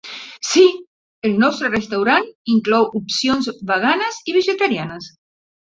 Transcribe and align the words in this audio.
Sí, 0.51 0.63
el 1.29 1.35
nostre 1.43 1.69
restaurant 1.75 2.25
inclou 2.55 2.89
opcions 3.03 3.53
veganes 3.73 4.21
i 4.33 4.37
vegetarianes. 4.39 5.13